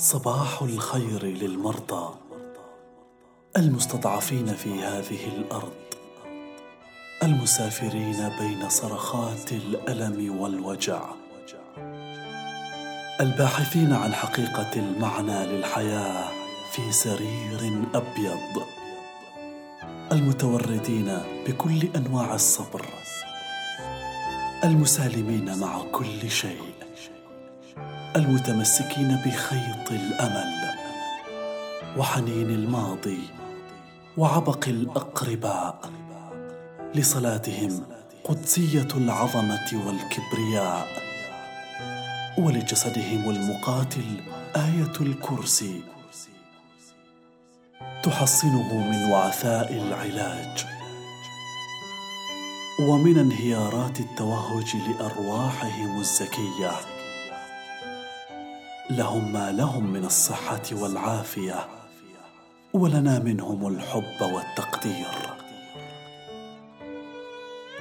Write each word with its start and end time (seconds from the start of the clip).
صباح 0.00 0.62
الخير 0.62 1.24
للمرضى 1.24 2.14
المستضعفين 3.56 4.46
في 4.46 4.82
هذه 4.82 5.26
الأرض 5.36 5.72
المسافرين 7.22 8.28
بين 8.40 8.68
صرخات 8.68 9.52
الألم 9.52 10.40
والوجع 10.40 11.02
الباحثين 13.20 13.92
عن 13.92 14.14
حقيقة 14.14 14.70
المعنى 14.76 15.46
للحياة 15.46 16.28
في 16.72 16.92
سرير 16.92 17.84
أبيض 17.94 18.64
المتوردين 20.12 21.18
بكل 21.46 21.88
أنواع 21.96 22.34
الصبر 22.34 22.86
المسالمين 24.64 25.58
مع 25.58 25.82
كل 25.92 26.30
شيء. 26.30 26.62
المتمسكين 28.16 29.16
بخيط 29.26 29.90
الأمل 29.90 30.70
وحنين 31.96 32.50
الماضي 32.50 33.18
وعبق 34.16 34.68
الأقرباء 34.68 35.90
لصلاتهم 36.94 37.82
قدسية 38.24 38.88
العظمة 38.96 39.86
والكبرياء 39.86 40.86
ولجسدهم 42.38 43.30
المقاتل 43.30 44.20
آية 44.56 44.92
الكرسي 45.00 45.82
تحصنه 48.02 48.74
من 48.90 49.10
وعثاء 49.12 49.72
العلاج 49.72 50.66
ومن 52.80 53.18
انهيارات 53.18 54.00
التوهج 54.00 54.76
لأرواحهم 54.76 56.00
الزكية 56.00 56.99
لهم 58.90 59.32
ما 59.32 59.52
لهم 59.52 59.92
من 59.92 60.04
الصحة 60.04 60.62
والعافية 60.72 61.68
ولنا 62.74 63.18
منهم 63.18 63.66
الحب 63.66 64.22
والتقدير. 64.22 65.06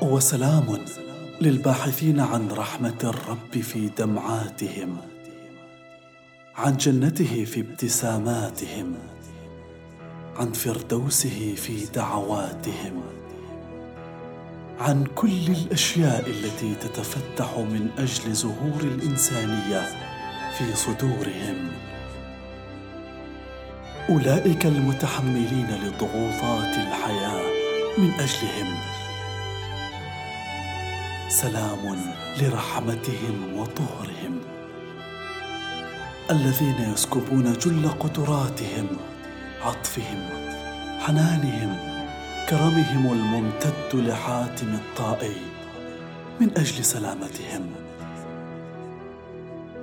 وسلام 0.01 0.85
للباحثين 1.41 2.19
عن 2.19 2.47
رحمة 2.51 2.97
الرب 3.03 3.61
في 3.61 3.87
دمعاتهم 3.87 4.97
عن 6.55 6.77
جنته 6.77 7.45
في 7.45 7.59
ابتساماتهم 7.59 8.95
عن 10.35 10.51
فردوسه 10.51 11.55
في 11.55 11.85
دعواتهم 11.85 13.03
عن 14.79 15.05
كل 15.15 15.47
الأشياء 15.47 16.29
التي 16.29 16.75
تتفتح 16.75 17.57
من 17.57 17.89
أجل 17.97 18.33
زهور 18.33 18.81
الإنسانية. 18.81 20.18
في 20.57 20.75
صدورهم. 20.75 21.71
أولئك 24.09 24.65
المتحملين 24.65 25.67
لضغوطات 25.83 26.77
الحياة 26.77 27.43
من 27.97 28.11
أجلهم. 28.11 28.79
سلام 31.29 31.97
لرحمتهم 32.41 33.53
وطهرهم. 33.57 34.39
الذين 36.31 36.93
يسكبون 36.93 37.53
جل 37.53 37.89
قدراتهم 37.89 38.87
عطفهم 39.61 40.29
حنانهم 40.99 41.77
كرمهم 42.49 43.13
الممتد 43.13 43.95
لحاتم 43.95 44.73
الطائي 44.73 45.37
من 46.39 46.57
أجل 46.57 46.85
سلامتهم. 46.85 47.88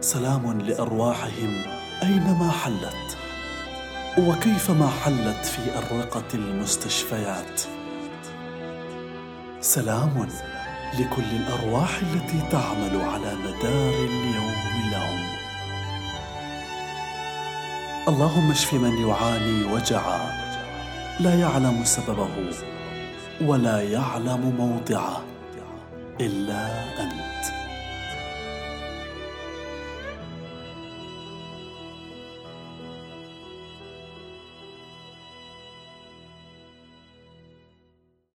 سلام 0.07 0.61
لأرواحهم 0.61 1.63
أينما 2.03 2.51
حلت 2.51 3.17
وكيفما 4.19 4.89
حلت 5.05 5.47
في 5.47 5.79
اروقه 5.79 6.25
المستشفيات. 6.35 7.61
سلام 9.61 10.29
لكل 10.99 11.23
الأرواح 11.23 11.99
التي 11.99 12.41
تعمل 12.51 13.01
على 13.01 13.35
مدار 13.35 13.95
اليوم 13.95 14.55
لهم. 14.93 15.27
اللهم 18.09 18.51
اشف 18.51 18.75
من 18.75 19.09
يعاني 19.09 19.65
وجعا 19.65 20.31
لا 21.21 21.35
يعلم 21.35 21.85
سببه 21.85 22.29
ولا 23.41 23.83
يعلم 23.83 24.55
موضعه 24.59 25.23
إلا 26.21 26.67
أنت. 27.03 27.26